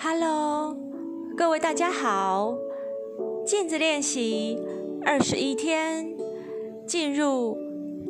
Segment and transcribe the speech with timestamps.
[0.00, 0.76] Hello，
[1.36, 2.56] 各位大家好。
[3.44, 4.56] 镜子练习
[5.04, 6.16] 二十一天，
[6.86, 7.58] 进入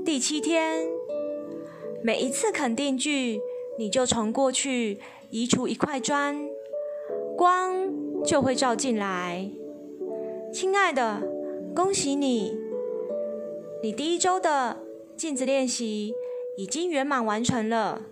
[0.04, 0.86] 第七天。
[2.02, 3.40] 每一次肯定句，
[3.78, 6.50] 你就从过去移除一块砖，
[7.38, 7.90] 光
[8.22, 9.50] 就会照进来。
[10.52, 11.22] 亲爱的，
[11.74, 12.54] 恭喜你，
[13.82, 14.76] 你第一周的
[15.16, 16.12] 镜子练习
[16.58, 18.02] 已经圆满完成了。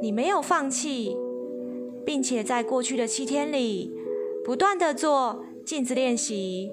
[0.00, 1.14] 你没有放弃，
[2.04, 3.92] 并且在过去的七天里
[4.44, 6.72] 不断地做镜子练习，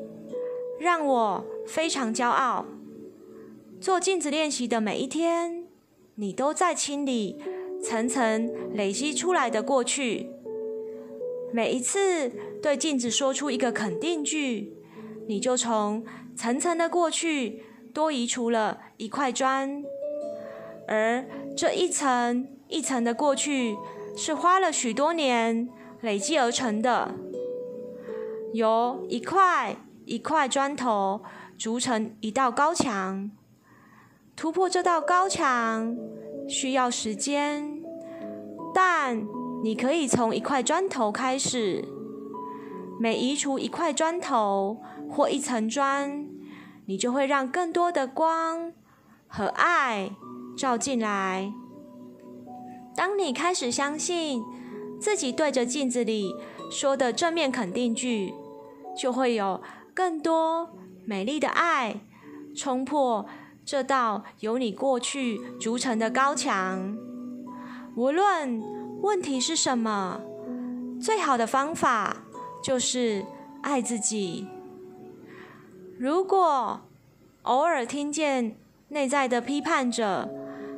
[0.79, 2.65] 让我非常骄傲。
[3.79, 5.65] 做镜子练习的每一天，
[6.15, 7.37] 你都在清理
[7.81, 10.29] 层层累积出来的过去。
[11.53, 14.73] 每一次对镜子说出一个肯定句，
[15.27, 16.03] 你就从
[16.35, 19.83] 层层的过去多移除了一块砖，
[20.87, 21.25] 而
[21.55, 22.47] 这一层。
[22.71, 23.75] 一层的过去
[24.21, 25.69] 是花了许多年
[26.01, 27.15] 累积而成的，
[28.51, 31.21] 由一块一块砖头
[31.57, 33.31] 筑成一道高墙。
[34.35, 35.95] 突破这道高墙
[36.49, 37.81] 需要时间，
[38.73, 39.25] 但
[39.63, 41.85] 你可以从一块砖头开始。
[42.99, 46.27] 每移除一块砖头或一层砖，
[46.87, 48.73] 你就会让更多的光
[49.27, 50.11] 和爱
[50.57, 51.53] 照进来。
[52.99, 54.43] 当你开始相信
[54.99, 56.35] 自己对着镜子里
[56.69, 58.33] 说的正面肯定句，
[58.93, 59.61] 就会有
[59.93, 60.69] 更多
[61.05, 62.01] 美丽的爱
[62.53, 63.25] 冲破
[63.63, 66.97] 这道由你过去筑成的高墙。
[67.95, 68.61] 无论
[69.01, 70.19] 问题是什么，
[71.01, 72.25] 最好的方法
[72.61, 73.25] 就是
[73.61, 74.45] 爱自己。
[75.97, 76.81] 如果
[77.43, 78.57] 偶尔听见
[78.89, 80.29] 内在的批判者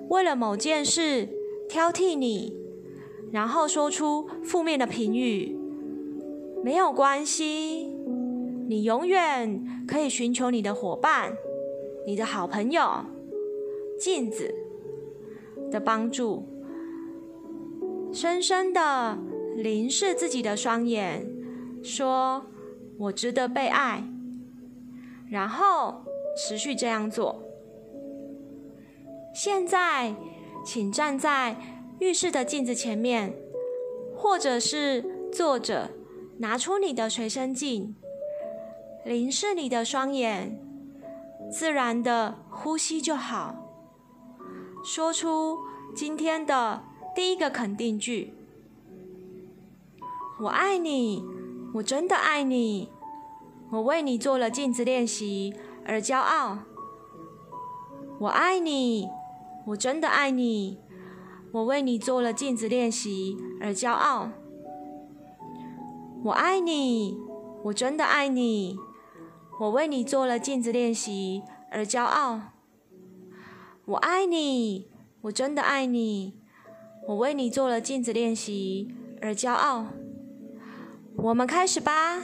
[0.10, 1.41] 为了某件事，
[1.72, 2.54] 挑剔你，
[3.32, 5.58] 然后说出负面的评语，
[6.62, 7.88] 没有关系，
[8.68, 11.32] 你永远可以寻求你的伙伴、
[12.06, 13.06] 你的好朋友
[13.98, 14.54] 镜子
[15.72, 16.44] 的帮助，
[18.12, 19.18] 深深的
[19.64, 21.26] 凝视自己的双眼，
[21.82, 22.48] 说
[23.00, 24.04] ：“我值得被爱。”
[25.32, 26.02] 然后
[26.36, 27.42] 持续这样做。
[29.34, 30.14] 现在。
[30.64, 31.56] 请站在
[32.00, 33.34] 浴室的镜子前面，
[34.16, 35.92] 或者是坐着，
[36.38, 37.96] 拿出你的随身镜，
[39.06, 40.60] 凝视你的双眼，
[41.52, 43.56] 自然的呼吸就好。
[44.84, 45.60] 说出
[45.96, 46.84] 今天的
[47.16, 48.34] 第一个肯定句：
[50.40, 51.24] 我爱你，
[51.76, 52.90] 我真的爱你，
[53.72, 55.54] 我为你做了镜子练习
[55.86, 56.60] 而骄傲。
[58.20, 59.10] 我爱你。
[59.68, 60.80] 我真的爱你，
[61.52, 64.30] 我为你做了镜子练习而骄傲。
[66.24, 67.18] 我爱你，
[67.66, 68.78] 我真的爱你，
[69.60, 72.42] 我为你做了镜子练习而骄傲。
[73.86, 74.90] 我爱你，
[75.22, 76.36] 我真的爱你，
[77.08, 79.88] 我为你做了镜子练习而骄傲。
[81.18, 82.22] 我们开始吧。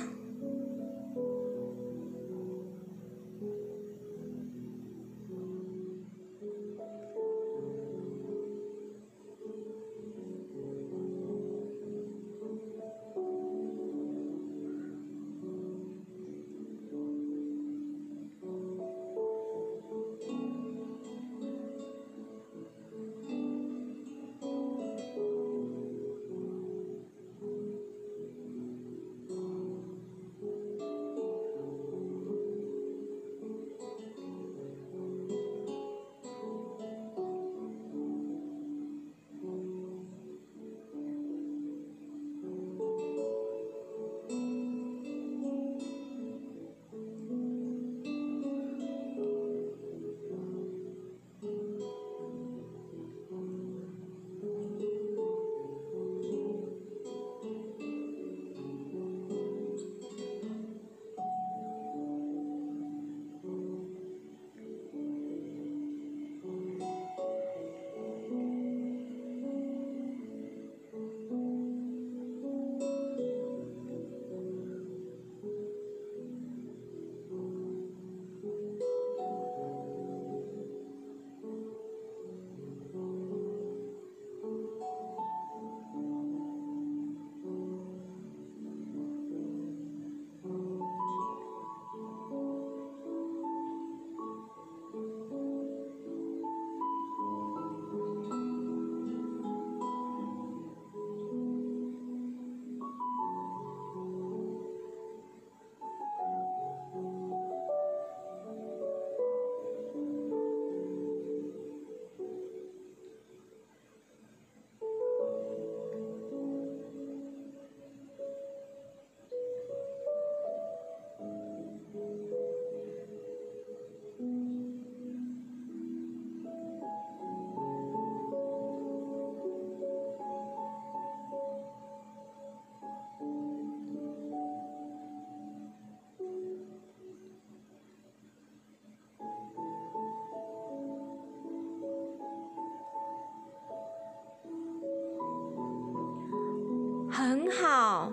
[147.49, 148.11] 好。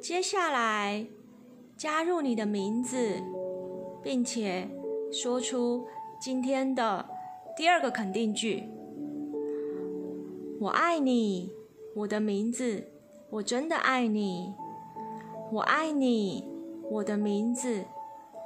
[0.00, 1.06] 接下来，
[1.76, 3.22] 加入你的名字，
[4.02, 4.68] 并且
[5.12, 5.86] 说出
[6.20, 7.08] 今天的
[7.56, 8.64] 第二个肯定句
[10.60, 11.52] ：“我爱你，
[11.94, 12.84] 我的名字，
[13.30, 14.54] 我真的爱你。
[15.50, 16.44] 我爱你，
[16.90, 17.84] 我的名字，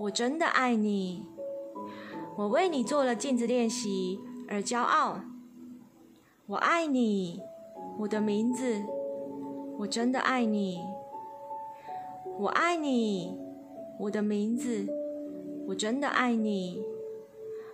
[0.01, 1.27] 我真的爱你。
[2.37, 4.19] 我为你做了镜子练习
[4.49, 5.21] 而骄傲。
[6.47, 7.41] 我爱你，
[7.99, 8.83] 我的名字，
[9.83, 10.81] 我真的爱你。”
[12.39, 13.37] 我爱你，
[13.99, 14.87] 我的名字，
[15.67, 16.81] 我真的爱你。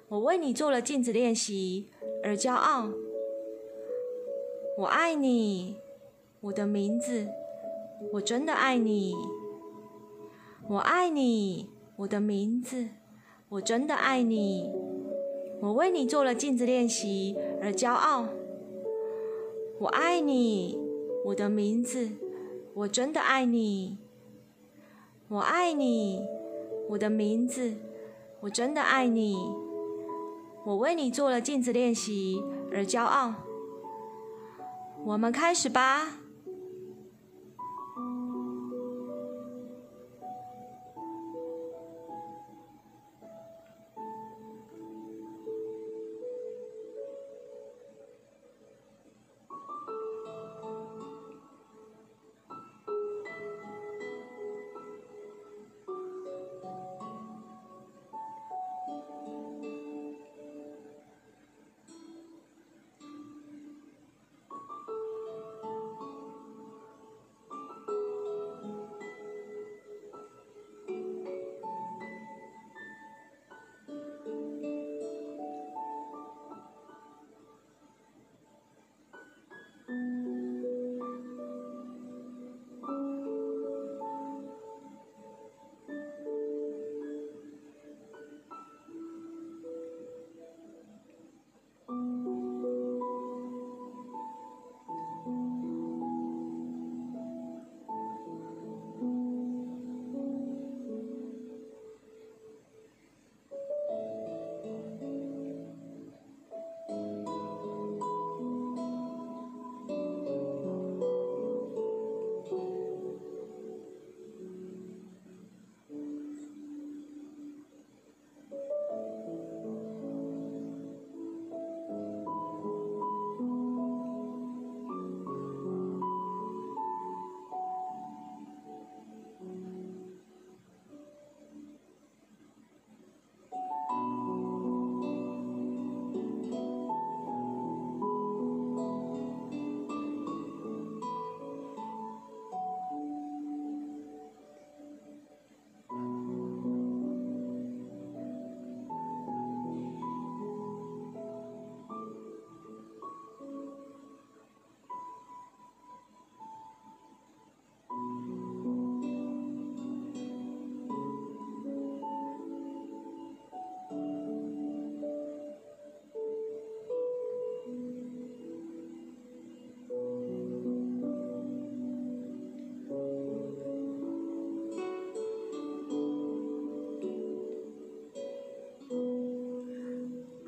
[0.08, 1.90] 我为你做了镜子练习
[2.24, 2.88] 而骄傲。
[4.78, 5.76] 我爱你，
[6.40, 7.28] 我的名字，
[8.14, 9.14] 我真的爱你。
[10.66, 12.88] 我爱你，我的名字，
[13.50, 14.70] 我真的爱你。
[15.60, 18.28] 我为你做了镜子练习而骄傲。
[19.78, 20.78] 我爱你，
[21.24, 22.10] 我的名字，
[22.74, 23.98] 我真的爱你。
[25.28, 26.24] 我爱你，
[26.88, 27.74] 我的名字，
[28.40, 29.36] 我真的爱你。
[30.64, 32.42] 我为你做了镜子练习
[32.72, 33.34] 而骄傲。
[35.04, 36.18] 我们开始吧。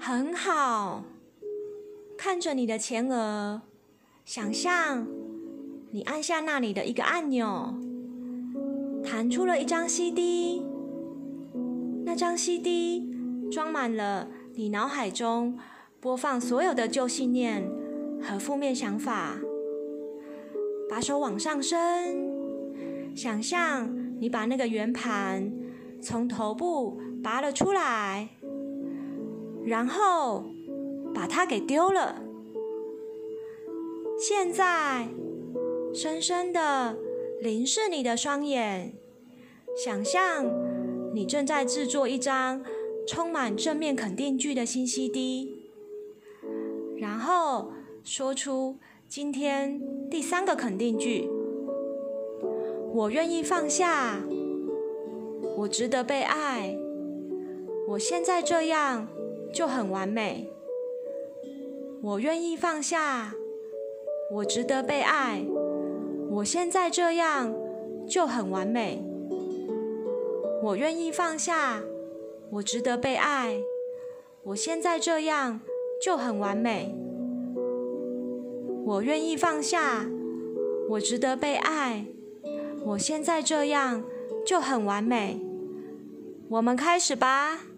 [0.03, 1.05] 很好，
[2.17, 3.61] 看着你的前额，
[4.25, 5.07] 想象
[5.91, 7.75] 你按下那里的一个按钮，
[9.05, 10.65] 弹出了一张 CD。
[12.07, 13.15] 那张 CD
[13.53, 15.59] 装满了你脑海中
[16.01, 17.71] 播放所有的旧信念
[18.23, 19.37] 和负面想法。
[20.89, 25.53] 把手往上伸，想象你把那个圆盘
[26.01, 28.31] 从头部拔了出来。
[29.65, 30.45] 然后
[31.15, 32.23] 把它给丢了。
[34.19, 35.09] 现在，
[35.95, 36.97] 深深的
[37.43, 38.95] 凝视你的双眼，
[39.83, 40.45] 想象
[41.15, 42.63] 你正在制作一张
[43.07, 45.57] 充满正面肯定句的新 CD。
[46.99, 47.73] 然后
[48.05, 48.77] 说出
[49.09, 51.31] 今天第三个肯定句：
[52.93, 54.23] 我愿意放下，
[55.57, 56.77] 我值得被爱，
[57.89, 59.09] 我现在这样。
[59.53, 60.53] 就很完美。
[62.03, 63.35] 我愿意放下，
[64.33, 65.45] 我值得被爱。
[66.31, 67.55] 我现在这样
[68.09, 69.05] 就很完美。
[70.63, 71.83] 我愿意放下，
[72.51, 73.61] 我值得被爱。
[74.43, 75.61] 我现在这样
[76.03, 76.95] 就很完美。
[78.87, 80.07] 我愿意放下，
[80.89, 82.07] 我值得被爱，
[82.85, 84.03] 我现在这样
[84.45, 85.41] 就很完美。
[86.49, 87.70] 我们开始吧。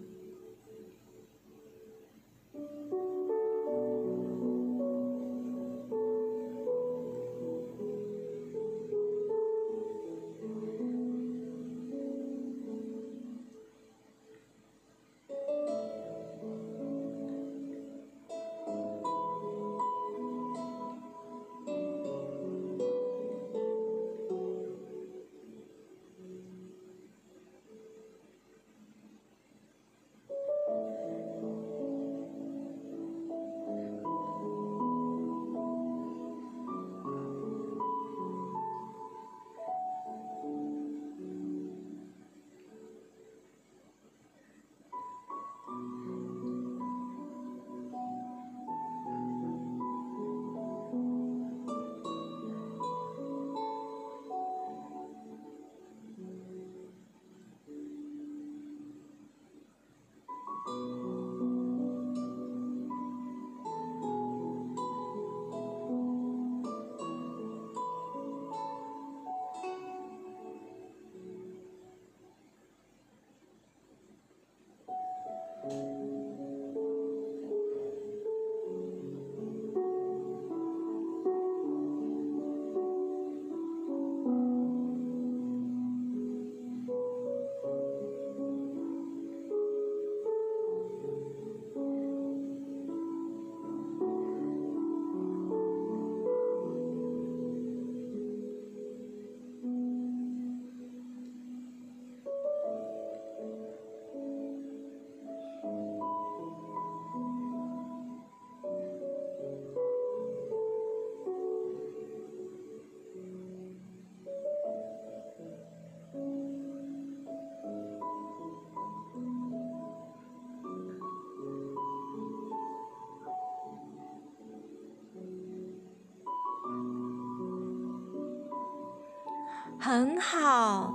[129.93, 130.91] 很好，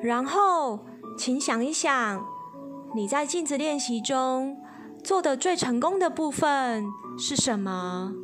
[0.00, 0.86] 然后
[1.18, 2.26] 请想一想，
[2.94, 4.58] 你在镜子练习中
[5.04, 6.86] 做的最成功的部分
[7.18, 8.14] 是什么？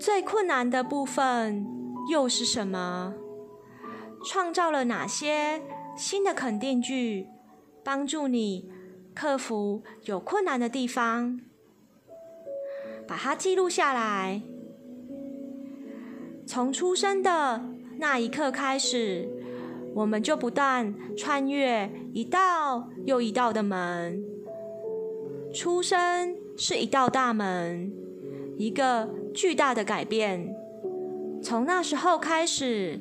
[0.00, 1.66] 最困难的部分
[2.10, 3.12] 又是什么？
[4.24, 5.62] 创造了哪些
[5.94, 7.28] 新的肯定句，
[7.84, 8.72] 帮助你
[9.14, 11.38] 克服有困难的地方？
[13.06, 14.40] 把它记录下来。
[16.46, 17.62] 从出生的
[18.02, 19.28] 那一刻开始，
[19.94, 24.24] 我们就不断穿越一道又一道的门。
[25.54, 27.92] 出生是一道大门，
[28.58, 30.52] 一个巨大的改变。
[31.40, 32.98] 从那时候开始，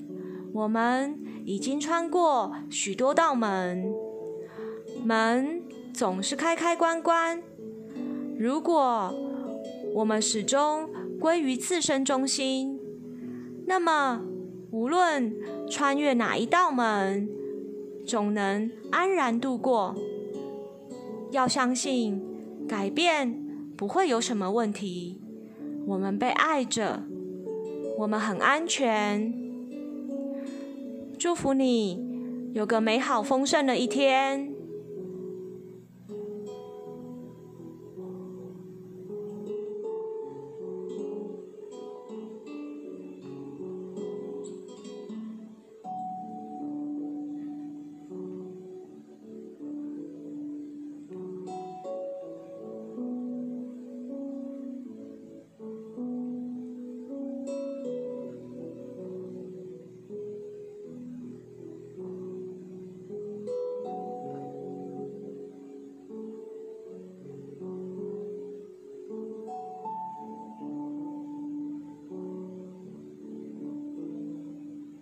[0.53, 3.91] 我们已经穿过许多道门。
[5.03, 7.41] 门总是开开关关。
[8.37, 9.11] 如果
[9.95, 10.87] 我们始终
[11.19, 12.79] 归于自身中心，
[13.65, 14.21] 那么，
[14.71, 15.35] 无论
[15.69, 17.29] 穿越哪一道门，
[18.05, 19.95] 总能安然度过。
[21.31, 22.21] 要相信，
[22.67, 25.19] 改变不会有什么问题。
[25.85, 27.03] 我们被爱着，
[27.97, 29.33] 我们很安全。
[31.17, 34.50] 祝福你有个美好丰盛的一天。